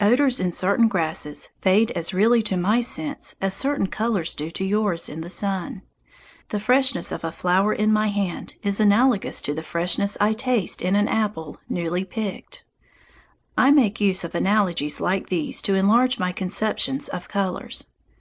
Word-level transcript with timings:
Odours 0.00 0.40
in 0.40 0.50
certain 0.50 0.88
grasses 0.88 1.50
fade 1.62 1.92
as 1.92 2.12
really 2.12 2.42
to 2.42 2.56
my 2.56 2.80
sense 2.80 3.36
as 3.40 3.54
certain 3.54 3.86
colours 3.86 4.34
do 4.34 4.50
to 4.50 4.64
yours 4.64 5.08
in 5.08 5.20
the 5.20 5.30
sun. 5.30 5.82
The 6.48 6.58
freshness 6.58 7.12
of 7.12 7.22
a 7.22 7.30
flower 7.30 7.72
in 7.72 7.92
my 7.92 8.08
hand 8.08 8.54
is 8.64 8.80
analogous 8.80 9.40
to 9.42 9.54
the 9.54 9.62
freshness 9.62 10.18
I 10.20 10.32
taste 10.32 10.82
in 10.82 10.96
an 10.96 11.06
apple 11.06 11.60
newly 11.68 12.04
picked. 12.04 12.64
I 13.56 13.70
make 13.70 14.00
use 14.00 14.24
of 14.24 14.34
analogies 14.34 14.98
like 15.00 15.28
these 15.28 15.62
to 15.62 15.76
enlarge 15.76 16.18
my 16.18 16.32
conceptions 16.32 17.06
of 17.08 17.28
colours. 17.28 17.92